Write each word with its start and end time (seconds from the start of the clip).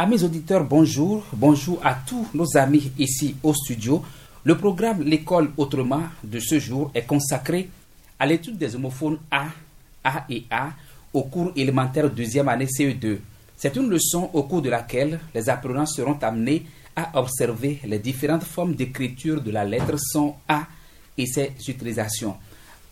Amis 0.00 0.22
auditeurs, 0.22 0.62
bonjour. 0.62 1.24
Bonjour 1.32 1.80
à 1.84 1.92
tous 1.92 2.28
nos 2.32 2.56
amis 2.56 2.92
ici 3.00 3.34
au 3.42 3.52
studio. 3.52 4.00
Le 4.44 4.56
programme 4.56 5.02
L'école 5.02 5.50
autrement 5.56 6.04
de 6.22 6.38
ce 6.38 6.60
jour 6.60 6.92
est 6.94 7.02
consacré 7.02 7.68
à 8.16 8.24
l'étude 8.24 8.56
des 8.56 8.76
homophones 8.76 9.18
A, 9.28 9.46
A 10.04 10.24
et 10.30 10.44
A 10.52 10.68
au 11.12 11.24
cours 11.24 11.50
élémentaire 11.56 12.08
deuxième 12.08 12.48
année 12.48 12.66
CE2. 12.66 13.18
C'est 13.56 13.74
une 13.74 13.90
leçon 13.90 14.30
au 14.34 14.44
cours 14.44 14.62
de 14.62 14.70
laquelle 14.70 15.18
les 15.34 15.48
apprenants 15.48 15.84
seront 15.84 16.18
amenés 16.22 16.64
à 16.94 17.18
observer 17.18 17.80
les 17.84 17.98
différentes 17.98 18.44
formes 18.44 18.76
d'écriture 18.76 19.42
de 19.42 19.50
la 19.50 19.64
lettre 19.64 19.96
son 19.98 20.36
A 20.46 20.68
et 21.16 21.26
ses 21.26 21.54
utilisations. 21.66 22.36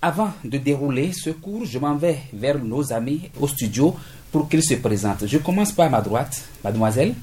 Avant 0.02 0.32
de 0.44 0.58
dérouler 0.58 1.12
ce 1.12 1.30
cours, 1.30 1.64
je 1.64 1.78
m'en 1.78 1.94
vais 1.96 2.18
vers 2.32 2.58
nos 2.62 2.92
amis 2.92 3.30
au 3.40 3.48
studio 3.48 3.96
pour 4.30 4.48
qu'ils 4.48 4.62
se 4.62 4.74
présentent. 4.74 5.26
Je 5.26 5.38
commence 5.38 5.72
par 5.72 5.90
ma 5.90 6.00
droite, 6.00 6.42
mademoiselle. 6.62 7.14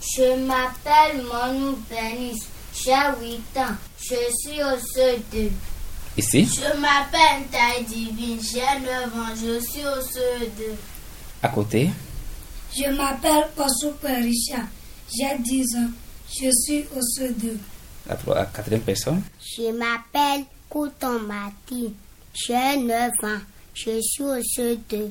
Je 0.00 0.46
m'appelle 0.46 1.22
Manu 1.30 1.74
Benis, 1.90 2.40
j'ai 2.72 2.92
8 2.92 3.58
ans, 3.58 3.74
je 4.00 4.14
suis 4.38 4.62
au 4.62 4.76
CE2. 4.78 5.50
Ici, 6.16 6.44
Je 6.46 6.80
m'appelle 6.80 7.46
Taï 7.50 7.84
Divine, 7.84 8.38
j'ai 8.40 8.60
9 8.60 9.14
ans, 9.14 9.34
je 9.34 9.60
suis 9.60 9.82
au 9.82 10.00
CE2. 10.00 10.74
à 11.42 11.48
côté? 11.48 11.90
Je 12.74 12.88
m'appelle 12.96 13.48
Osupe 13.58 14.02
Richard, 14.04 14.66
j'ai 15.12 15.36
10 15.38 15.76
ans, 15.76 15.90
je 16.28 16.50
suis 16.50 16.84
au 16.96 17.00
CE2. 17.00 17.56
La, 18.08 18.16
tro- 18.16 18.34
la 18.34 18.46
quatrième 18.46 18.80
personne. 18.82 19.20
Je 19.38 19.70
m'appelle 19.72 20.44
Couton 20.70 21.18
Martin, 21.26 21.90
j'ai 22.32 22.76
9 22.76 23.10
ans, 23.24 23.40
je 23.74 24.00
suis 24.00 24.22
au 24.22 24.36
CE2. 24.36 25.10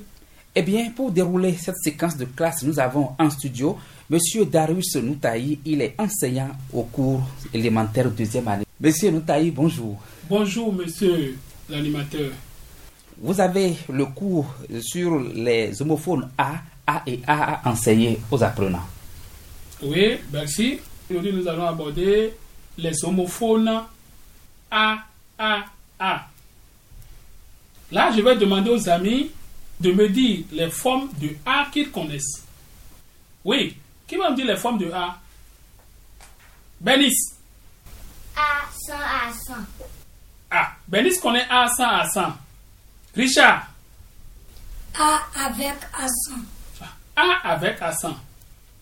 Eh 0.55 0.61
bien, 0.61 0.89
pour 0.91 1.11
dérouler 1.11 1.53
cette 1.53 1.75
séquence 1.83 2.15
de 2.15 2.23
classe, 2.23 2.63
nous 2.63 2.79
avons 2.79 3.09
en 3.19 3.29
studio 3.29 3.77
Monsieur 4.09 4.45
Darius 4.45 4.95
Noutaï. 4.95 5.59
Il 5.65 5.81
est 5.81 5.95
enseignant 5.99 6.51
au 6.73 6.83
cours 6.83 7.21
élémentaire 7.53 8.09
deuxième 8.09 8.47
année. 8.47 8.63
Monsieur 8.79 9.11
Noutaï, 9.11 9.51
bonjour. 9.51 9.97
Bonjour, 10.29 10.71
monsieur 10.71 11.37
l'animateur. 11.69 12.31
Vous 13.17 13.41
avez 13.41 13.75
le 13.91 14.05
cours 14.05 14.55
sur 14.79 15.19
les 15.19 15.81
homophones 15.81 16.29
A, 16.37 16.53
A 16.87 17.03
et 17.05 17.19
A 17.27 17.55
à 17.55 17.69
enseigner 17.69 18.17
aux 18.31 18.41
apprenants. 18.41 18.87
Oui, 19.83 20.19
merci. 20.31 20.79
Aujourd'hui, 21.09 21.33
nous 21.33 21.47
allons 21.49 21.67
aborder 21.67 22.33
les 22.77 23.03
homophones 23.03 23.81
A, 24.71 24.99
A, 25.39 25.63
A. 25.99 26.27
Là, 27.91 28.11
je 28.15 28.21
vais 28.21 28.35
demander 28.35 28.69
aux 28.69 28.89
amis 28.89 29.31
de 29.79 29.91
me 29.93 30.09
dire 30.09 30.43
les 30.51 30.69
formes 30.69 31.09
de 31.17 31.29
A 31.45 31.67
qu'ils 31.71 31.89
connaissent. 31.89 32.45
Oui, 33.45 33.77
qui 34.05 34.17
va 34.17 34.31
me 34.31 34.35
dire 34.35 34.45
les 34.45 34.57
formes 34.57 34.77
de 34.77 34.91
A? 34.91 35.17
Benis. 36.81 37.15
A 38.35 38.69
100 38.87 38.93
à 38.93 39.33
100. 39.33 39.53
A. 40.51 40.71
Benis 40.87 41.19
connaît 41.19 41.47
A 41.49 41.67
100 41.69 41.83
à 41.83 42.09
100. 42.09 42.33
Richard. 43.15 43.67
A 44.99 45.21
avec 45.45 45.75
accent. 45.93 46.41
A 47.15 47.51
avec 47.51 47.81
A 47.81 47.91
100. 47.93 48.15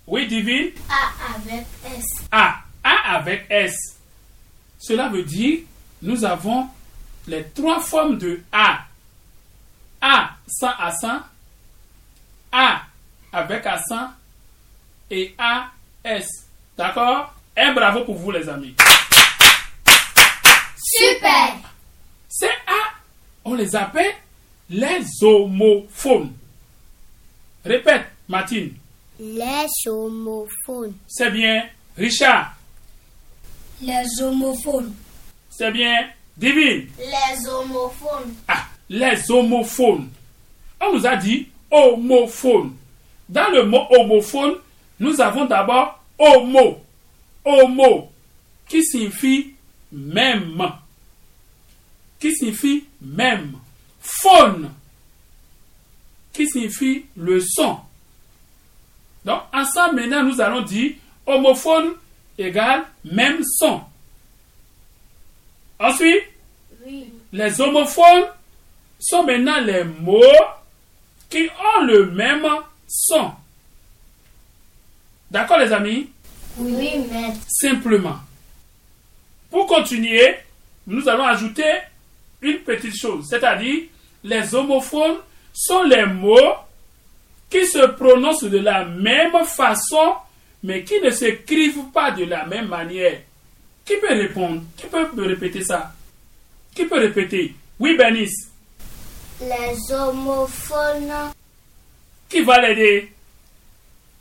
Oui, 0.08 0.28
Divine. 0.28 0.72
A 0.90 1.36
avec 1.36 1.66
S. 1.86 2.06
A. 2.32 2.62
A 2.84 3.16
avec 3.16 3.46
S. 3.50 3.76
Cela 4.80 5.10
veut 5.10 5.24
dire 5.24 5.60
nous 6.02 6.24
avons 6.24 6.68
les 7.28 7.44
trois 7.50 7.80
formes 7.80 8.18
de 8.18 8.42
A. 8.52 8.80
A 10.00 10.32
sans 10.48 10.72
accent, 10.80 11.20
A 12.52 12.82
avec 13.34 13.66
accent 13.66 14.10
et 15.10 15.36
A 15.38 15.68
S. 16.04 16.28
D'accord? 16.78 17.34
Un 17.56 17.74
bravo 17.74 18.04
pour 18.04 18.16
vous 18.16 18.32
les 18.32 18.48
amis. 18.48 18.76
Super 20.78 21.56
Ces 22.30 22.46
A, 22.46 22.94
on 23.44 23.56
les 23.56 23.76
appelle 23.76 24.14
les 24.70 25.04
homophones. 25.22 26.34
Répète, 27.66 28.06
Martine. 28.28 28.74
Les 29.20 29.66
homophones. 29.88 30.94
C'est 31.08 31.32
bien. 31.32 31.68
Richard. 31.98 32.54
Les 33.82 34.06
homophones. 34.22 34.94
C'est 35.58 35.72
bien. 35.72 36.08
Divine. 36.38 36.88
Les 37.00 37.50
homophones. 37.50 38.36
Ah, 38.48 38.68
les 38.90 39.32
homophones. 39.32 40.08
On 40.80 40.94
nous 40.94 41.08
a 41.08 41.16
dit 41.16 41.48
homophone. 41.72 42.76
Dans 43.28 43.50
le 43.50 43.64
mot 43.64 43.88
homophone, 43.90 44.58
nous 45.00 45.20
avons 45.20 45.46
d'abord 45.46 46.00
homo. 46.20 46.80
Homo, 47.44 48.12
qui 48.68 48.84
signifie 48.84 49.56
même. 49.92 50.62
Qui 52.20 52.36
signifie 52.36 52.86
même. 53.02 53.54
Phone, 54.00 54.72
qui 56.34 56.48
signifie 56.48 57.06
le 57.16 57.42
son. 57.42 57.78
Donc, 59.26 59.42
ensemble, 59.52 60.02
maintenant, 60.02 60.24
nous 60.24 60.40
allons 60.40 60.62
dire 60.62 60.94
homophone 61.26 61.94
égale 62.38 62.86
même 63.04 63.42
son. 63.44 63.82
Ensuite, 65.80 66.24
Oui. 66.86 67.12
les 67.34 67.62
homophones 67.62 68.26
sont 69.00 69.24
maintenant 69.24 69.60
les 69.62 69.84
mots 69.84 70.22
qui 71.30 71.48
ont 71.80 71.84
le 71.84 72.12
même 72.12 72.46
son. 72.88 73.32
D'accord 75.30 75.60
les 75.60 75.72
amis? 75.74 76.10
Oui, 76.58 77.00
maître. 77.12 77.38
Simplement. 77.48 78.18
Pour 79.52 79.68
continuer, 79.68 80.36
nous 80.88 81.08
allons 81.08 81.26
ajouter 81.26 81.72
une 82.42 82.60
petite 82.60 82.96
chose, 82.98 83.28
c'est-à-dire 83.30 83.84
les 84.24 84.56
homophones 84.56 85.18
sont 85.54 85.84
les 85.84 86.06
mots 86.06 86.56
qui 87.50 87.66
se 87.66 87.86
prononcent 87.88 88.44
de 88.44 88.58
la 88.60 88.86
même 88.86 89.46
façon 89.46 90.16
mais 90.64 90.84
qui 90.84 91.00
ne 91.02 91.10
s'écrivent 91.12 91.92
pas 91.94 92.12
de 92.12 92.26
la 92.26 92.46
même 92.46 92.68
manière. 92.68 93.22
Qui 93.88 93.96
peut 94.02 94.14
répondre? 94.14 94.64
Qui 94.76 94.88
peut 94.88 95.08
me 95.16 95.28
répéter 95.28 95.64
ça? 95.64 95.94
Qui 96.76 96.86
peut 96.86 97.00
répéter? 97.00 97.56
Oui, 97.80 97.96
Bernice. 97.96 98.50
Les 99.40 99.94
homophones. 99.96 101.32
Qui 102.28 102.42
va 102.42 102.60
l'aider? 102.60 103.14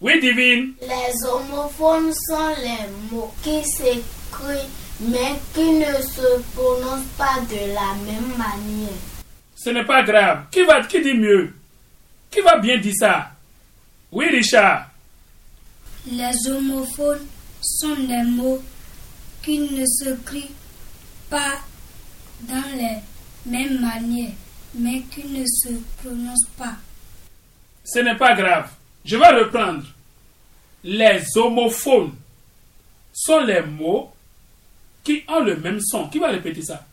Oui, 0.00 0.20
Divine. 0.20 0.74
Les 0.82 1.28
homophones 1.28 2.12
sont 2.14 2.54
les 2.62 2.86
mots 3.10 3.34
qui 3.42 3.64
s'écrivent 3.64 4.70
mais 5.00 5.34
qui 5.52 5.72
ne 5.72 5.92
se 6.00 6.40
prononcent 6.54 7.04
pas 7.18 7.40
de 7.50 7.74
la 7.74 7.94
même 8.06 8.36
manière. 8.38 8.96
Ce 9.54 9.70
n'est 9.70 9.84
pas 9.84 10.02
grave. 10.02 10.44
Qui 10.50 10.62
va 10.62 10.84
qui 10.84 11.02
dit 11.02 11.14
mieux? 11.14 11.52
Qui 12.30 12.40
va 12.40 12.58
bien 12.58 12.78
dire 12.78 12.94
ça? 12.98 13.30
Oui, 14.12 14.26
Richard. 14.30 14.90
Les 16.10 16.48
homophones 16.48 17.26
sont 17.60 17.96
les 18.08 18.22
mots 18.22 18.62
ne 19.48 19.84
s'écrivent 19.86 20.50
pas 21.30 21.54
dans 22.42 22.64
les 22.76 22.98
mêmes 23.46 23.80
manières, 23.80 24.32
mais 24.74 25.02
qui 25.02 25.24
ne 25.24 25.44
se 25.46 25.68
prononcent 26.02 26.50
pas. 26.58 26.74
Ce 27.84 28.00
n'est 28.00 28.16
pas 28.16 28.34
grave. 28.34 28.70
Je 29.04 29.16
vais 29.16 29.28
reprendre. 29.28 29.84
Les 30.82 31.22
homophones 31.36 32.14
sont 33.12 33.40
les 33.40 33.62
mots 33.62 34.12
qui 35.02 35.22
ont 35.28 35.40
le 35.40 35.56
même 35.56 35.80
son. 35.80 36.08
Qui 36.08 36.18
va 36.18 36.28
répéter 36.28 36.62
ça? 36.62 36.84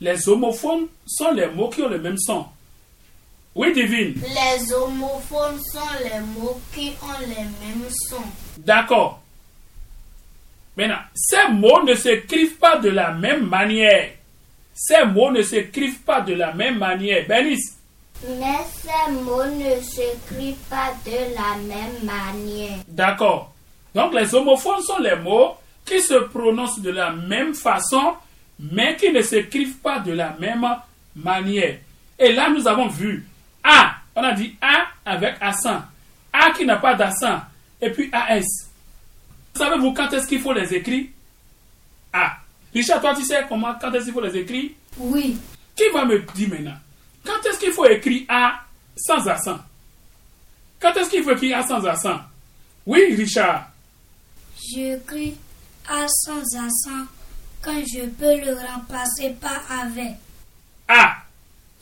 Les 0.00 0.28
homophones 0.28 0.86
sont 1.06 1.32
les 1.32 1.48
mots 1.48 1.68
qui 1.68 1.82
ont 1.82 1.88
le 1.88 2.00
même 2.00 2.18
son. 2.18 2.46
Oui, 3.54 3.72
Divine. 3.74 4.14
Les 4.22 4.72
homophones 4.72 5.60
sont 5.72 5.80
les 6.02 6.20
mots 6.20 6.60
qui 6.74 6.92
ont 7.02 7.20
les 7.20 7.34
mêmes 7.34 7.90
sons. 8.08 8.16
D'accord. 8.58 9.19
Maintenant, 10.76 10.98
ces 11.14 11.52
mots 11.52 11.82
ne 11.84 11.94
s'écrivent 11.94 12.56
pas 12.56 12.78
de 12.78 12.90
la 12.90 13.12
même 13.12 13.46
manière. 13.46 14.10
Ces 14.74 15.04
mots 15.04 15.30
ne 15.30 15.42
s'écrivent 15.42 16.00
pas 16.00 16.20
de 16.20 16.34
la 16.34 16.54
même 16.54 16.78
manière. 16.78 17.26
Bernice, 17.26 17.76
Mais 18.28 18.58
ces 18.72 19.12
mots 19.12 19.44
ne 19.44 19.80
s'écrivent 19.80 20.56
pas 20.68 20.94
de 21.04 21.34
la 21.34 21.56
même 21.66 22.02
manière. 22.02 22.78
D'accord. 22.88 23.52
Donc 23.94 24.14
les 24.14 24.34
homophones 24.34 24.82
sont 24.82 25.00
les 25.00 25.16
mots 25.16 25.56
qui 25.84 26.00
se 26.00 26.14
prononcent 26.14 26.80
de 26.80 26.90
la 26.90 27.10
même 27.10 27.54
façon, 27.54 28.14
mais 28.58 28.96
qui 28.96 29.10
ne 29.10 29.22
s'écrivent 29.22 29.78
pas 29.78 29.98
de 29.98 30.12
la 30.12 30.36
même 30.38 30.64
manière. 31.16 31.76
Et 32.18 32.32
là, 32.32 32.48
nous 32.50 32.66
avons 32.68 32.86
vu 32.88 33.26
A. 33.64 33.94
On 34.14 34.22
a 34.22 34.32
dit 34.32 34.54
A 34.60 34.86
avec 35.04 35.34
accent. 35.40 35.82
A 36.32 36.50
qui 36.52 36.64
n'a 36.64 36.76
pas 36.76 36.94
d'accent. 36.94 37.40
Et 37.80 37.90
puis 37.90 38.10
AS. 38.12 38.69
Savez-vous 39.54 39.92
quand 39.92 40.12
est-ce 40.12 40.26
qu'il 40.26 40.40
faut 40.40 40.52
les 40.52 40.72
écrire? 40.74 41.06
A. 42.12 42.36
Richard, 42.74 43.00
toi, 43.00 43.14
tu 43.14 43.24
sais 43.24 43.44
comment, 43.48 43.74
quand 43.80 43.92
est-ce 43.92 44.04
qu'il 44.04 44.14
faut 44.14 44.20
les 44.20 44.36
écrire? 44.36 44.70
Oui, 44.98 45.36
Qui 45.76 45.84
va 45.92 46.04
me 46.04 46.18
dire 46.34 46.48
maintenant 46.48 46.76
Quand 47.24 47.44
est-ce 47.48 47.58
qu'il 47.58 47.72
faut 47.72 47.86
écrire 47.86 48.24
A 48.28 48.60
sans 48.96 49.26
accent? 49.28 49.58
Quand 50.80 50.92
est-ce 50.94 51.10
qu'il 51.10 51.22
faut 51.22 51.32
écrire 51.32 51.58
A 51.58 51.62
sans 51.66 51.84
accent? 51.86 52.20
Oui, 52.86 53.14
Richard. 53.16 53.68
J'écris 54.72 55.36
A 55.88 56.06
sans 56.08 56.42
accent 56.56 57.06
quand 57.62 57.80
je 57.86 58.06
peux 58.06 58.40
le 58.44 58.54
remplacer 58.56 59.30
par 59.40 59.60
avec. 59.70 60.12
A. 60.88 61.16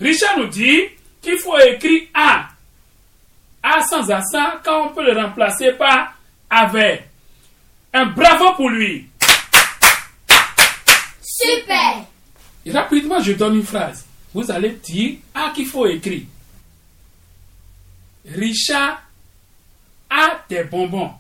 Richard 0.01 0.39
nous 0.39 0.47
dit 0.49 0.83
qu'il 1.23 1.39
faut 1.39 1.59
écrire 1.59 2.03
A. 2.15 2.49
A 3.63 3.83
sans 3.83 4.11
accent 4.11 4.59
quand 4.65 4.87
on 4.87 4.95
peut 4.95 5.05
le 5.05 5.21
remplacer 5.21 5.73
par 5.73 6.15
avec. 6.51 7.08
Un 7.93 8.07
bravo 8.07 8.55
pour 8.55 8.71
lui. 8.71 9.09
Super. 11.23 12.05
Et 12.65 12.73
rapidement, 12.73 13.21
je 13.21 13.33
donne 13.33 13.57
une 13.57 13.65
phrase. 13.65 14.05
Vous 14.35 14.51
allez 14.51 14.71
dire 14.71 15.17
A 15.35 15.51
qu'il 15.55 15.67
faut 15.67 15.87
écrire. 15.87 16.27
Richard 18.35 19.03
a 20.11 20.41
des 20.49 20.65
bonbons. 20.65 21.13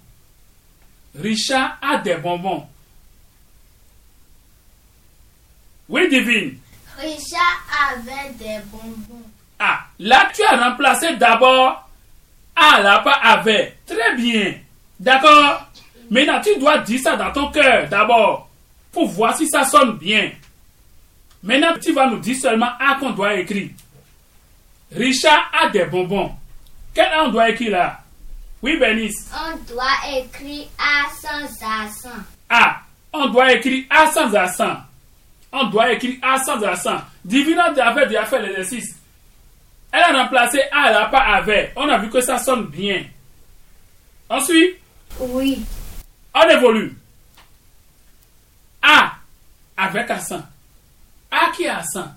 Richard 1.14 1.78
a 1.80 1.96
des 1.98 2.16
bonbons. 2.16 2.66
Oui, 5.88 6.08
Divine. 6.08 6.58
Richard 6.98 7.64
avait 7.90 8.32
des 8.34 8.58
bonbons. 8.66 9.24
Ah, 9.58 9.86
là, 9.98 10.28
tu 10.34 10.42
as 10.42 10.56
remplacé 10.68 11.16
d'abord 11.16 11.88
A, 12.54 12.80
là, 12.80 12.98
pas 13.00 13.12
avec. 13.22 13.84
Très 13.86 14.14
bien. 14.16 14.54
D'accord? 15.00 15.67
Maintenant, 16.10 16.40
tu 16.40 16.58
dois 16.58 16.78
dire 16.78 17.00
ça 17.00 17.16
dans 17.16 17.32
ton 17.32 17.50
cœur 17.50 17.88
d'abord 17.88 18.48
pour 18.92 19.06
voir 19.08 19.36
si 19.36 19.46
ça 19.48 19.64
sonne 19.64 19.98
bien. 19.98 20.30
Maintenant, 21.42 21.74
tu 21.80 21.92
vas 21.92 22.08
nous 22.08 22.18
dire 22.18 22.36
seulement 22.36 22.70
A 22.80 22.96
qu'on 22.98 23.10
doit 23.10 23.34
écrire. 23.34 23.70
Richard 24.94 25.50
a 25.62 25.68
des 25.68 25.84
bonbons. 25.84 26.32
Quel 26.94 27.06
A 27.06 27.24
on 27.24 27.28
doit 27.28 27.50
écrire 27.50 27.72
là? 27.72 28.00
Oui, 28.62 28.76
Bernice. 28.78 29.30
On 29.34 29.72
doit 29.72 30.18
écrire 30.18 30.66
A 30.78 31.08
sans 31.14 31.66
accent. 31.84 32.08
A. 32.48 32.80
On 33.12 33.28
doit 33.28 33.52
écrire 33.52 33.84
A 33.90 34.10
sans 34.10 34.34
accent. 34.34 34.76
On 35.52 35.64
doit 35.66 35.92
écrire 35.92 36.16
A 36.22 36.38
sans 36.42 36.60
accent. 36.62 36.98
Divina 37.24 37.64
avait 37.66 38.06
déjà 38.06 38.24
fait 38.24 38.40
l'exercice. 38.42 38.96
Elle 39.92 40.02
a 40.02 40.22
remplacé 40.22 40.60
A 40.72 40.90
là 40.90 41.06
par 41.06 41.34
avec. 41.34 41.72
On 41.76 41.88
a 41.88 41.98
vu 41.98 42.10
que 42.10 42.20
ça 42.20 42.38
sonne 42.38 42.64
bien. 42.66 43.04
Ensuite, 44.28 44.76
Oui. 45.20 45.64
On 46.38 46.48
évolue. 46.50 46.96
A 48.82 49.14
avec 49.76 50.10
accent. 50.10 50.42
A 51.30 51.50
qui 51.54 51.66
a 51.66 51.78
accent? 51.78 52.08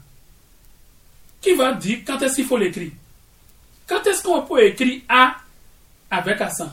Qui 1.41 1.53
va 1.55 1.73
dire 1.73 1.99
quand 2.05 2.21
est-ce 2.21 2.35
qu'il 2.35 2.45
faut 2.45 2.57
l'écrire? 2.57 2.91
Quand 3.87 4.05
est-ce 4.05 4.23
qu'on 4.23 4.41
peut 4.43 4.63
écrire 4.63 5.01
A 5.09 5.35
avec 6.09 6.39
accent? 6.41 6.71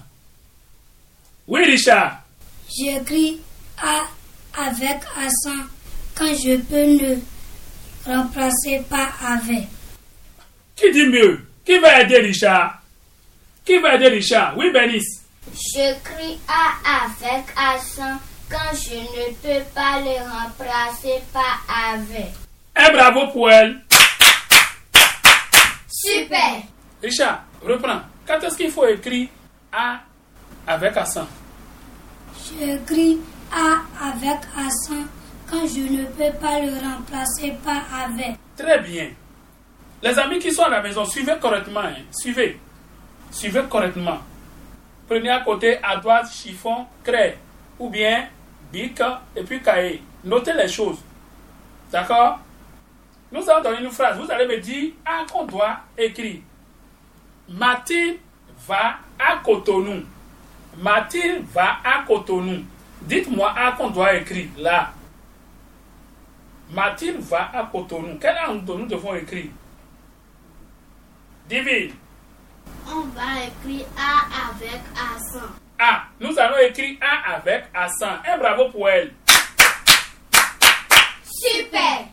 Oui, 1.47 1.65
Richard. 1.65 2.23
J'écris 2.69 3.41
A 3.79 4.03
avec 4.57 5.01
accent 5.17 5.65
quand 6.15 6.35
je 6.35 6.57
peux 6.59 6.99
le 6.99 7.19
remplacer 8.05 8.85
par 8.89 9.13
avec. 9.25 9.67
Qui 10.77 10.93
dit 10.93 11.07
mieux? 11.07 11.47
Qui 11.65 11.79
va 11.79 12.03
aider 12.03 12.19
Richard? 12.19 12.83
Qui 13.65 13.79
va 13.79 13.95
aider 13.95 14.09
Richard? 14.09 14.57
Oui, 14.57 14.71
Bernice. 15.49 15.73
J'écris 15.75 16.39
A 16.49 17.05
avec 17.05 17.45
accent 17.57 18.19
quand 18.51 18.75
je 18.75 18.95
ne 18.97 19.33
peux 19.35 19.65
pas 19.75 20.01
le 20.01 20.17
remplacer 20.31 21.23
par 21.33 21.63
avec. 21.93 22.33
Un 22.77 22.93
bravo 22.93 23.33
pour 23.33 23.51
elle. 23.51 23.81
Super. 25.89 26.63
Richard, 27.03 27.43
reprends. 27.63 28.01
Quand 28.27 28.39
est-ce 28.43 28.57
qu'il 28.57 28.71
faut 28.71 28.87
écrire 28.87 29.29
A 29.73 30.01
avec 30.67 30.97
accent? 30.97 31.27
J'écris 32.47 33.19
A 33.53 34.07
avec 34.09 34.39
accent 34.57 35.05
quand 35.51 35.67
je 35.67 35.81
ne 35.81 36.05
peux 36.07 36.33
pas 36.39 36.61
le 36.61 36.73
remplacer 36.79 37.55
par 37.65 37.83
avec. 38.05 38.37
Très 38.57 38.79
bien. 38.81 39.09
Les 40.03 40.17
amis 40.19 40.39
qui 40.39 40.53
sont 40.53 40.63
à 40.63 40.69
la 40.69 40.83
maison, 40.83 41.05
suivez 41.05 41.35
correctement. 41.41 41.81
hein. 41.81 42.03
Suivez. 42.13 42.61
Suivez 43.31 43.63
correctement. 43.69 44.19
À 45.11 45.41
côté 45.41 45.79
à 45.83 45.97
droite 45.97 46.31
chiffon, 46.31 46.87
craie. 47.03 47.39
Ou 47.79 47.89
bien 47.89 48.29
bic 48.71 49.01
et 49.35 49.43
puis 49.43 49.63
cahier. 49.63 50.03
Notez 50.25 50.53
les 50.53 50.69
choses. 50.69 50.99
D'accord? 51.91 52.41
Nous 53.33 53.49
allons 53.49 53.63
donner 53.63 53.85
une 53.85 53.91
phrase. 53.91 54.19
Vous 54.19 54.31
allez 54.31 54.47
me 54.47 54.61
dire 54.61 54.93
à 55.05 55.25
qu'on 55.31 55.45
doit 55.45 55.79
écrire. 55.97 56.41
Mathilde 57.49 58.19
va 58.67 58.97
à 59.19 59.37
Cotonou. 59.43 60.03
Mathilde 60.77 61.45
va 61.53 61.79
à 61.85 62.05
Cotonou. 62.07 62.63
Dites-moi 63.03 63.55
à 63.57 63.73
qu'on 63.73 63.91
doit 63.91 64.15
écrire 64.15 64.49
là. 64.59 64.93
Mathilde 66.71 67.21
va 67.21 67.51
à 67.55 67.65
Cotonou. 67.65 68.19
Quel 68.21 68.37
âge 68.37 68.61
nous 68.67 68.87
devons 68.87 69.15
écrire? 69.15 69.51
Divine. 71.49 71.93
On 72.91 73.03
va 73.09 73.45
écrire 73.45 73.87
A 73.99 74.49
avec 74.49 74.81
accent. 74.95 75.53
A. 75.79 76.05
Nous 76.19 76.39
allons 76.39 76.57
écrire 76.59 76.97
A 77.03 77.35
avec 77.35 77.67
accent. 77.75 78.17
Un 78.27 78.39
bravo 78.39 78.71
pour 78.71 78.89
elle. 78.89 79.13
Super. 81.23 82.07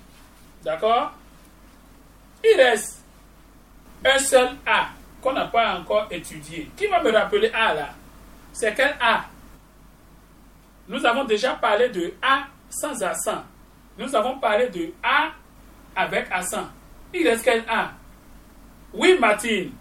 D'accord? 0.64 1.14
Il 2.44 2.58
reste 2.58 3.04
un 4.04 4.20
seul 4.20 4.58
A 4.66 4.90
qu'on 5.22 5.34
n'a 5.34 5.46
pas 5.46 5.78
encore 5.78 6.08
étudié. 6.12 6.70
Qui 6.76 6.88
va 6.88 7.02
me 7.02 7.12
rappeler 7.12 7.50
A 7.54 7.74
là? 7.74 7.90
C'est 8.52 8.76
quel 8.76 8.96
A? 9.00 9.26
Nous 10.88 11.04
avons 11.06 11.24
déjà 11.24 11.54
parlé 11.54 11.90
de 11.90 12.14
A 12.22 12.44
sans 12.70 13.02
accent. 13.02 13.44
Nous 13.98 14.14
avons 14.14 14.38
parlé 14.40 14.70
de 14.70 14.94
A 15.02 15.30
avec 15.96 16.28
accent. 16.32 16.68
Il 17.14 17.26
reste 17.28 17.46
quel 17.46 17.64
A? 17.70 17.92
Oui, 18.94 19.18
Martine. 19.18 19.72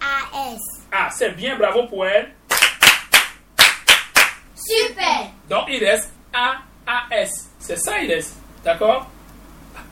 AS. 0.00 0.58
Ah, 0.92 1.08
c'est 1.10 1.30
bien, 1.30 1.56
bravo 1.56 1.86
pour 1.86 2.06
elle. 2.06 2.34
Super. 4.54 5.30
Donc 5.48 5.66
il 5.68 5.84
reste 5.84 6.12
A, 6.32 6.56
A, 6.86 7.02
S. 7.10 7.50
C'est 7.58 7.76
ça, 7.76 7.98
il 8.00 8.12
reste. 8.12 8.34
D'accord? 8.64 9.10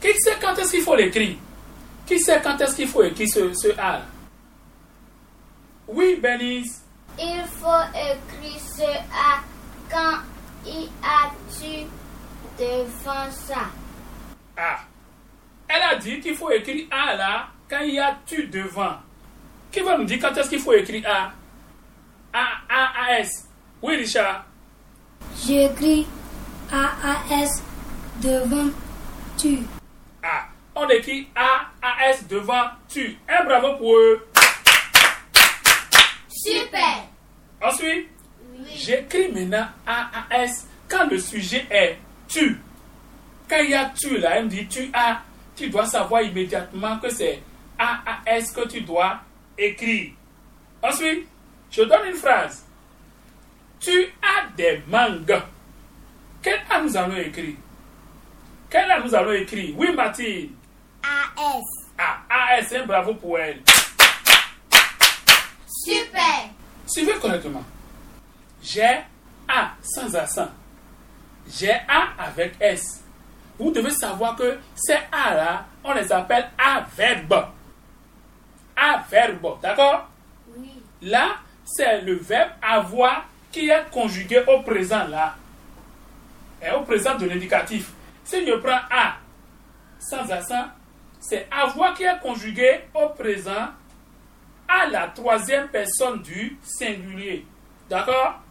Qui 0.01 0.13
sait 0.19 0.37
quand 0.41 0.55
est-ce 0.57 0.71
qu'il 0.71 0.83
faut 0.83 0.95
l'écrire? 0.95 1.37
Qui 2.05 2.19
sait 2.19 2.41
quand 2.43 2.59
est-ce 2.61 2.75
qu'il 2.75 2.87
faut 2.87 3.03
écrire 3.03 3.27
ce, 3.27 3.53
ce 3.53 3.67
A? 3.79 4.01
Oui, 5.87 6.19
Benise. 6.21 6.83
Il 7.17 7.43
faut 7.59 7.67
écrire 7.95 8.59
ce 8.59 8.83
A 8.83 9.41
quand 9.89 10.19
y 10.65 10.89
a-tu 11.03 11.87
devant 12.59 13.31
ça. 13.31 13.65
Ah. 14.57 14.79
Elle 15.67 15.83
a 15.83 15.95
dit 15.95 16.19
qu'il 16.19 16.35
faut 16.35 16.51
écrire 16.51 16.87
A 16.91 17.15
là 17.15 17.47
quand 17.69 17.79
il 17.79 17.95
y 17.95 17.99
a 17.99 18.17
tu 18.25 18.47
devant. 18.47 18.97
Qui 19.71 19.79
va 19.81 19.97
nous 19.97 20.05
dire 20.05 20.19
quand 20.21 20.35
est-ce 20.37 20.49
qu'il 20.49 20.59
faut 20.59 20.73
écrire 20.73 21.03
A? 21.07 21.31
A, 22.33 22.45
A, 22.69 23.03
A, 23.05 23.19
S. 23.19 23.47
Oui, 23.81 23.95
Richard. 23.97 24.45
J'écris 25.45 26.07
AAS 26.71 27.61
devant 28.21 28.69
tu. 29.37 29.59
A. 30.23 30.45
On 30.75 30.87
écrit 30.89 31.27
A, 31.35 31.67
A, 31.81 32.09
S 32.09 32.27
devant 32.27 32.65
tu. 32.89 33.17
Un 33.27 33.43
bravo 33.45 33.77
pour 33.77 33.95
eux. 33.97 34.27
Super. 36.29 37.03
Ensuite, 37.61 38.07
Oui. 38.59 38.65
J'écris 38.75 39.31
maintenant 39.31 39.67
AAS 39.85 40.65
quand 40.87 41.05
le 41.09 41.19
sujet 41.19 41.65
est 41.69 41.97
tu. 42.27 42.59
Quand 43.49 43.59
il 43.59 43.69
y 43.69 43.73
a 43.75 43.91
tu 43.97 44.17
là, 44.17 44.37
elle 44.37 44.45
me 44.45 44.49
dit 44.49 44.67
tu 44.67 44.89
as, 44.93 45.21
tu 45.55 45.69
dois 45.69 45.85
savoir 45.85 46.21
immédiatement 46.21 46.97
que 46.99 47.09
c'est 47.09 47.41
AAS 47.79 48.51
que 48.53 48.67
tu 48.67 48.81
dois 48.81 49.19
écrire. 49.57 50.11
Ensuite, 50.81 51.27
je 51.71 51.83
donne 51.83 52.07
une 52.07 52.15
phrase. 52.15 52.65
Tu 53.79 54.07
as 54.21 54.55
des 54.55 54.81
mangues. 54.87 55.41
Quel 56.41 56.59
A 56.69 56.81
nous 56.81 56.95
allons 56.95 57.17
écrire 57.17 57.55
Quel 58.69 58.89
A 58.91 58.99
nous 58.99 59.13
allons 59.13 59.33
écrire 59.33 59.75
Oui, 59.77 59.93
Mathilde. 59.93 60.51
AS. 61.03 61.63
Ah, 61.97 62.19
AS, 62.29 62.73
un 62.73 62.85
bravo 62.85 63.13
pour 63.15 63.37
elle. 63.39 63.61
Super. 65.67 66.49
Suivez 66.85 67.13
correctement. 67.19 67.63
J'ai 68.61 68.99
A 69.47 69.71
sans 69.81 70.13
accent. 70.15 70.49
J'ai 71.49 71.71
A 71.71 72.09
avec 72.19 72.53
S. 72.59 73.03
Vous 73.57 73.71
devez 73.71 73.91
savoir 73.91 74.35
que 74.35 74.59
ces 74.75 74.97
A 75.11 75.33
là, 75.33 75.65
on 75.83 75.93
les 75.93 76.11
appelle 76.11 76.49
A 76.57 76.85
verbe. 78.77 78.95
A 78.95 79.03
verbe, 79.09 79.59
d'accord? 79.61 80.09
Oui. 80.55 80.71
Là, 81.01 81.37
c'est 81.65 82.01
le 82.01 82.15
verbe 82.15 82.51
avoir 82.61 83.25
qui 83.51 83.69
est 83.69 83.89
conjugué 83.91 84.43
au 84.47 84.61
présent 84.61 85.07
là. 85.07 85.35
Et 86.61 86.71
au 86.71 86.81
présent 86.81 87.15
de 87.15 87.27
l'indicatif. 87.27 87.91
Si 88.23 88.45
je 88.45 88.53
prends 88.55 88.79
A 88.91 89.17
sans 89.99 90.29
accent, 90.31 90.65
c'est 91.19 91.47
avoir 91.51 91.93
qui 91.93 92.03
est 92.03 92.19
conjugué 92.21 92.81
au 92.93 93.09
présent 93.09 93.69
à 94.67 94.87
la 94.87 95.07
troisième 95.07 95.67
personne 95.69 96.21
du 96.21 96.57
singulier. 96.61 97.45
D'accord? 97.89 98.41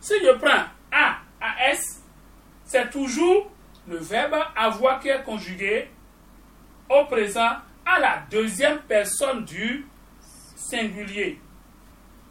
Si 0.00 0.14
je 0.22 0.32
prends 0.38 0.64
A, 0.92 1.18
AS, 1.40 2.02
c'est 2.64 2.90
toujours 2.90 3.50
le 3.86 3.98
verbe 3.98 4.36
avoir 4.56 5.00
qui 5.00 5.08
est 5.08 5.22
conjugué 5.22 5.88
au 6.88 7.04
présent 7.06 7.56
à 7.88 7.98
la 7.98 8.22
deuxième 8.30 8.78
personne 8.80 9.44
du 9.44 9.86
singulier. 10.54 11.40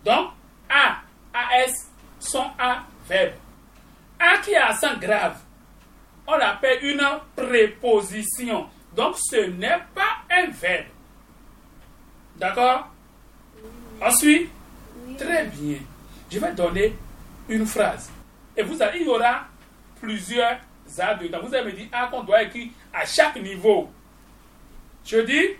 Donc, 0.05 0.31
A, 0.69 0.97
AS 1.33 1.89
sont 2.19 2.45
A 2.59 2.83
verbe. 3.07 3.33
A 4.19 4.37
qui 4.37 4.55
a 4.55 4.67
accent 4.67 4.97
grave, 4.99 5.37
on 6.27 6.37
l'appelle 6.37 6.83
une 6.83 7.01
préposition. 7.35 8.67
Donc, 8.95 9.15
ce 9.17 9.47
n'est 9.47 9.81
pas 9.95 10.17
un 10.29 10.47
verbe. 10.51 10.85
D'accord? 12.35 12.89
Ensuite, 14.01 14.51
très 15.17 15.45
bien. 15.45 15.77
Je 16.31 16.39
vais 16.39 16.53
donner 16.53 16.95
une 17.49 17.65
phrase. 17.65 18.11
Et 18.55 18.61
vous 18.61 18.81
allez, 18.81 18.99
il 18.99 19.05
y 19.05 19.09
aura 19.09 19.45
plusieurs 19.99 20.57
A 20.99 21.15
dedans. 21.15 21.39
Vous 21.43 21.53
allez 21.53 21.71
me 21.71 21.71
dire 21.71 21.87
A 21.91 22.07
qu'on 22.07 22.23
doit 22.23 22.43
écrire 22.43 22.69
à 22.93 23.05
chaque 23.05 23.35
niveau. 23.41 23.89
Je 25.07 25.19
dis, 25.19 25.55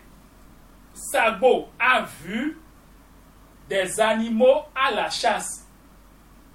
Sabo 0.92 1.70
a 1.80 2.04
vu 2.22 2.58
des 3.66 3.98
animaux 3.98 4.64
à 4.74 4.90
la 4.90 5.08
chasse. 5.08 5.64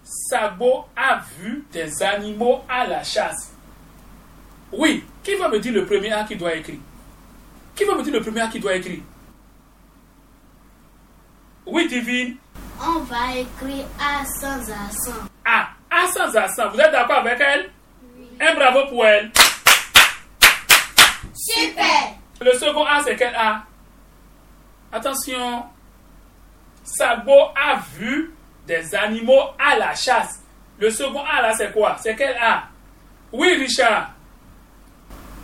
Sabo 0.03 0.85
a 0.95 1.19
vu 1.39 1.65
des 1.71 2.03
animaux 2.03 2.61
à 2.69 2.85
la 2.85 3.03
chasse. 3.03 3.51
Oui, 4.71 5.03
qui 5.23 5.33
va 5.35 5.49
me 5.49 5.59
dire 5.59 5.73
le 5.73 5.87
premier 5.87 6.11
A 6.11 6.23
qui 6.23 6.35
doit 6.35 6.53
écrire? 6.53 6.79
Qui 7.75 7.83
va 7.83 7.95
me 7.95 8.03
dire 8.03 8.13
le 8.13 8.21
premier 8.21 8.41
A 8.41 8.47
qui 8.47 8.59
doit 8.59 8.75
écrire? 8.75 9.01
Oui, 11.65 11.87
Divine. 11.87 12.37
On 12.79 12.99
va 12.99 13.35
écrire 13.35 13.85
A 13.99 14.23
sans 14.25 14.69
accent. 14.69 15.27
A. 15.45 15.69
A 15.89 16.07
sans 16.11 16.35
accent. 16.35 16.69
Vous 16.69 16.79
êtes 16.79 16.91
d'accord 16.91 17.25
avec 17.25 17.39
elle? 17.39 17.71
Un 18.39 18.53
bravo 18.53 18.87
pour 18.89 19.03
elle. 19.03 19.31
Super. 21.33 22.22
Le 22.43 22.51
second 22.57 22.83
A, 22.85 23.01
c'est 23.03 23.15
quel 23.15 23.33
A? 23.35 23.63
Attention. 24.91 25.63
Sabo 26.83 27.31
a 27.55 27.79
vu 27.95 28.33
des 28.67 28.93
animaux 28.95 29.41
à 29.57 29.77
la 29.77 29.95
chasse. 29.95 30.41
Le 30.77 30.89
second 30.91 31.23
A, 31.23 31.41
là, 31.41 31.53
c'est 31.55 31.71
quoi? 31.71 31.95
C'est 32.01 32.15
quel 32.15 32.35
A? 32.35 32.63
Oui, 33.31 33.53
Richard. 33.55 34.11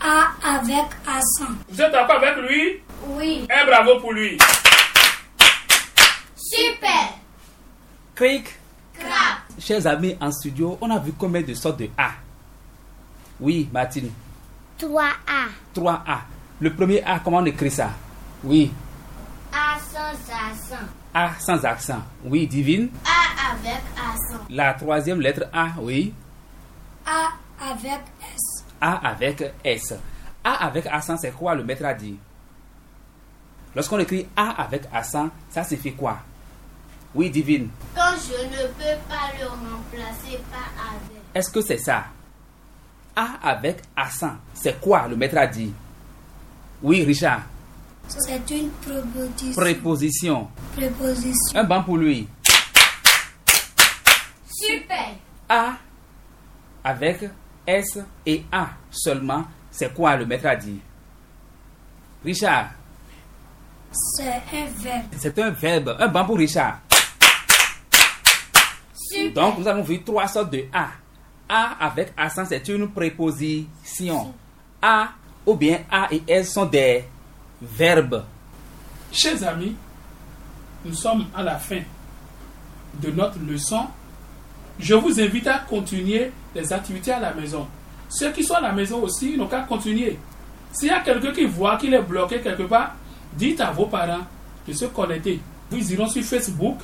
A 0.01 0.27
avec 0.43 0.85
accent. 1.07 1.51
Vous 1.69 1.81
êtes 1.81 1.91
d'accord 1.91 2.17
avec 2.21 2.37
lui? 2.37 2.81
Oui. 3.07 3.47
Un 3.49 3.65
bravo 3.65 3.99
pour 3.99 4.13
lui. 4.13 4.37
Super. 6.35 7.13
Cric, 8.15 8.45
Crap. 8.97 9.39
chers 9.59 9.87
amis 9.87 10.17
en 10.19 10.31
studio, 10.31 10.77
on 10.81 10.89
a 10.91 10.99
vu 10.99 11.13
combien 11.17 11.41
de 11.41 11.53
sortes 11.53 11.79
de 11.79 11.89
A? 11.97 12.11
Oui, 13.39 13.69
Martine. 13.71 14.11
3A. 14.79 15.09
3A. 15.75 16.17
Le 16.61 16.73
premier 16.73 17.01
A, 17.03 17.19
comment 17.19 17.37
on 17.37 17.45
écrit 17.45 17.71
ça? 17.71 17.91
Oui. 18.43 18.71
A 19.53 19.79
sans 19.79 20.11
accent. 20.11 20.85
A 21.13 21.31
sans 21.39 21.63
accent. 21.63 22.01
Oui, 22.25 22.47
Divine. 22.47 22.89
A 23.05 23.53
avec 23.53 23.81
accent. 23.95 24.43
La 24.49 24.73
troisième 24.73 25.21
lettre 25.21 25.45
A, 25.53 25.69
oui. 25.79 26.13
A 27.05 27.29
avec 27.71 28.01
S. 28.35 28.65
A 28.81 29.09
avec 29.09 29.53
S. 29.63 29.93
A 30.43 30.65
avec 30.65 30.85
accent, 30.87 31.15
c'est 31.17 31.31
quoi 31.31 31.55
le 31.55 31.63
maître 31.63 31.85
a 31.85 31.93
dit? 31.93 32.17
Lorsqu'on 33.73 33.99
écrit 33.99 34.27
A 34.35 34.61
avec 34.61 34.83
accent, 34.91 35.29
ça 35.49 35.63
signifie 35.63 35.93
quoi? 35.93 36.17
Oui, 37.15 37.29
Divine. 37.29 37.69
Quand 37.95 38.15
je 38.17 38.43
ne 38.45 38.67
peux 38.67 38.99
pas 39.07 39.31
le 39.39 39.47
remplacer 39.47 40.39
par 40.51 40.91
avec. 40.91 41.21
Est-ce 41.33 41.49
que 41.49 41.61
c'est 41.61 41.77
ça? 41.77 42.03
A 43.15 43.27
avec 43.43 43.81
accent, 43.95 44.33
c'est 44.53 44.79
quoi 44.81 45.07
le 45.07 45.15
maître 45.15 45.37
a 45.37 45.47
dit? 45.47 45.73
Oui, 46.81 47.03
Richard. 47.03 47.41
C'est 48.07 48.49
une 48.51 48.69
préposition. 48.71 49.53
Préposition. 49.61 50.47
préposition. 50.75 51.59
Un 51.59 51.63
banc 51.63 51.83
pour 51.83 51.97
lui. 51.97 52.27
Super. 54.49 55.15
A 55.47 55.73
avec 56.83 57.29
S 57.67 57.99
et 58.25 58.43
A 58.51 58.69
seulement, 58.89 59.45
c'est 59.69 59.93
quoi 59.93 60.15
le 60.15 60.25
maître 60.25 60.47
a 60.47 60.55
dit? 60.55 60.79
Richard, 62.25 62.71
C'est 63.91 64.23
un 64.23 64.65
verbe. 64.77 65.05
c'est 65.17 65.39
un 65.39 65.49
verbe. 65.51 65.95
Un 65.99 66.07
banc 66.07 66.25
pour 66.25 66.37
Richard. 66.37 66.79
Super. 68.93 69.33
Donc, 69.33 69.59
nous 69.59 69.67
avons 69.67 69.83
vu 69.83 70.01
trois 70.03 70.27
sortes 70.27 70.51
de 70.51 70.65
A. 70.73 70.89
A 71.47 71.85
avec 71.85 72.11
accent, 72.17 72.45
c'est 72.47 72.67
une 72.67 72.89
préposition. 72.91 74.33
A 74.81 75.09
ou 75.45 75.55
bien 75.55 75.79
A 75.91 76.07
et 76.11 76.21
S 76.27 76.53
sont 76.53 76.65
des 76.65 77.05
verbes. 77.61 78.23
Chers 79.11 79.43
amis, 79.43 79.75
nous 80.85 80.93
sommes 80.93 81.25
à 81.35 81.43
la 81.43 81.57
fin 81.57 81.81
de 83.01 83.11
notre 83.11 83.39
leçon. 83.39 83.87
Je 84.79 84.93
vous 84.93 85.19
invite 85.19 85.47
à 85.47 85.59
continuer 85.59 86.31
les 86.55 86.71
activités 86.73 87.11
à 87.11 87.19
la 87.19 87.33
maison. 87.33 87.67
Ceux 88.07 88.31
qui 88.31 88.43
sont 88.43 88.55
à 88.55 88.61
la 88.61 88.71
maison 88.71 89.01
aussi 89.03 89.37
n'ont 89.37 89.47
qu'à 89.47 89.61
continuer. 89.61 90.17
S'il 90.71 90.87
y 90.87 90.91
a 90.91 91.01
quelqu'un 91.01 91.31
qui 91.31 91.45
voit 91.45 91.77
qu'il 91.77 91.93
est 91.93 92.01
bloqué 92.01 92.39
quelque 92.39 92.63
part, 92.63 92.95
dites 93.33 93.59
à 93.61 93.71
vos 93.71 93.85
parents 93.87 94.25
de 94.67 94.73
se 94.73 94.85
connecter. 94.85 95.39
Ils 95.71 95.91
iront 95.91 96.07
sur 96.07 96.23
Facebook, 96.23 96.79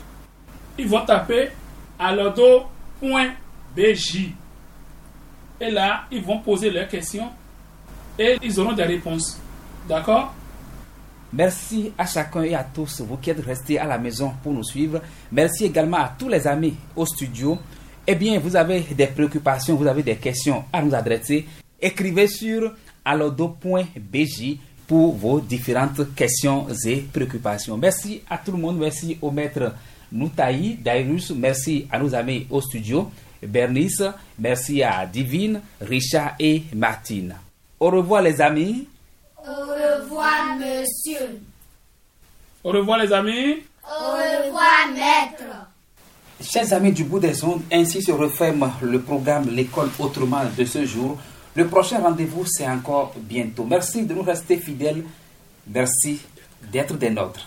ils 0.78 0.88
vont 0.88 1.06
taper 1.06 1.50
alodo.bj. 1.98 2.70
Et 5.62 5.72
là, 5.72 6.04
ils 6.12 6.22
vont 6.22 6.40
poser 6.40 6.70
leurs 6.70 6.88
questions 6.88 7.30
et 8.17 8.38
ils 8.41 8.60
auront 8.60 8.74
des 8.74 8.84
réponses. 8.84 9.39
D'accord? 9.88 10.34
Merci 11.34 11.91
à 11.98 12.05
chacun 12.05 12.43
et 12.43 12.55
à 12.55 12.63
tous, 12.63 13.01
vous 13.01 13.17
qui 13.17 13.29
êtes 13.29 13.43
restés 13.43 13.77
à 13.77 13.86
la 13.86 13.98
maison 13.98 14.31
pour 14.41 14.53
nous 14.53 14.63
suivre. 14.63 15.01
Merci 15.31 15.65
également 15.65 15.98
à 15.98 16.15
tous 16.17 16.29
les 16.29 16.48
amis 16.48 16.75
au 16.95 17.05
studio. 17.05 17.57
Eh 18.07 18.15
bien, 18.15 18.39
vous 18.39 18.55
avez 18.55 18.81
des 18.81 19.07
préoccupations, 19.07 19.75
vous 19.75 19.88
avez 19.88 20.03
des 20.03 20.15
questions 20.15 20.63
à 20.72 20.81
nous 20.81 20.93
adresser. 20.93 21.45
Écrivez 21.81 22.27
sur 22.27 22.74
alodo.bj 23.03 24.57
pour 24.88 25.15
vos 25.15 25.39
différentes 25.41 26.15
questions 26.15 26.67
et 26.86 26.98
préoccupations. 27.12 27.77
Merci 27.77 28.22
à 28.29 28.38
tout 28.38 28.51
le 28.51 28.57
monde. 28.57 28.77
Merci 28.77 29.17
au 29.22 29.31
maître 29.31 29.74
Noutaï, 30.12 30.75
Dairus. 30.75 31.31
Merci 31.36 31.88
à 31.91 32.00
nos 32.00 32.13
amis 32.13 32.48
au 32.50 32.62
studio. 32.62 33.12
Bernice, 33.45 34.03
merci 34.39 34.81
à 34.81 35.05
Divine, 35.05 35.62
Richard 35.81 36.36
et 36.39 36.63
Martine. 36.74 37.36
Au 37.79 37.89
revoir 37.89 38.22
les 38.22 38.39
amis. 38.41 38.88
Au 39.38 39.51
revoir, 39.51 40.55
monsieur. 40.58 41.41
Au 42.63 42.72
revoir 42.72 43.00
les 43.00 43.12
amis. 43.12 43.63
Au 43.84 44.12
revoir, 44.12 44.88
maître. 44.94 45.44
Chers 46.41 46.74
amis 46.74 46.91
du 46.91 47.03
bout 47.03 47.20
des 47.20 47.44
ondes, 47.44 47.62
ainsi 47.72 48.01
se 48.01 48.12
referme 48.12 48.72
le 48.82 49.01
programme 49.01 49.50
L'école 49.50 49.89
autrement 50.00 50.41
de 50.58 50.65
ce 50.65 50.86
jour. 50.86 51.17
Le 51.55 51.67
prochain 51.67 52.00
rendez-vous, 52.00 52.46
c'est 52.46 52.67
encore 52.67 53.13
bientôt. 53.17 53.65
Merci 53.65 54.05
de 54.05 54.13
nous 54.13 54.22
rester 54.22 54.58
fidèles. 54.58 55.03
Merci 55.67 56.20
d'être 56.72 56.96
des 56.98 57.10
nôtres. 57.10 57.41